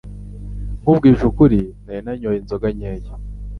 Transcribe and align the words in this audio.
Nkubwije 0.81 1.23
ukuri, 1.31 1.59
nari 1.83 1.99
nanyoye 2.05 2.37
inzoga 2.39 2.67
nkeya. 2.75 3.11